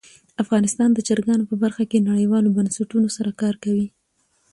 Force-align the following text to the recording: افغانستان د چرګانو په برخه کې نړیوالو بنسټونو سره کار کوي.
افغانستان 0.43 0.89
د 0.93 0.99
چرګانو 1.07 1.49
په 1.51 1.55
برخه 1.63 1.83
کې 1.91 2.05
نړیوالو 2.09 2.53
بنسټونو 2.57 3.07
سره 3.17 3.31
کار 3.41 3.55
کوي. 3.63 3.87